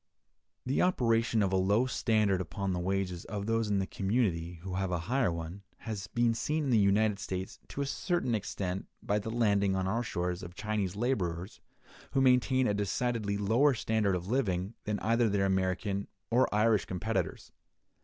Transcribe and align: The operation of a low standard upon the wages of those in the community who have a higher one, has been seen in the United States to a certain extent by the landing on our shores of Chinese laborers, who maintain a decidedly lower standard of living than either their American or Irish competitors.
The 0.65 0.81
operation 0.81 1.43
of 1.43 1.53
a 1.53 1.57
low 1.57 1.85
standard 1.85 2.41
upon 2.41 2.73
the 2.73 2.79
wages 2.79 3.23
of 3.25 3.45
those 3.45 3.69
in 3.69 3.77
the 3.77 3.85
community 3.85 4.55
who 4.63 4.73
have 4.73 4.89
a 4.89 4.97
higher 5.05 5.31
one, 5.31 5.61
has 5.77 6.07
been 6.07 6.33
seen 6.33 6.63
in 6.63 6.69
the 6.71 6.79
United 6.79 7.19
States 7.19 7.59
to 7.67 7.81
a 7.81 7.85
certain 7.85 8.33
extent 8.33 8.87
by 9.03 9.19
the 9.19 9.29
landing 9.29 9.75
on 9.75 9.85
our 9.87 10.01
shores 10.01 10.41
of 10.41 10.55
Chinese 10.55 10.95
laborers, 10.95 11.61
who 12.13 12.21
maintain 12.21 12.65
a 12.65 12.73
decidedly 12.73 13.37
lower 13.37 13.75
standard 13.75 14.15
of 14.15 14.27
living 14.27 14.73
than 14.85 14.97
either 15.01 15.29
their 15.29 15.45
American 15.45 16.07
or 16.31 16.51
Irish 16.51 16.85
competitors. 16.85 17.51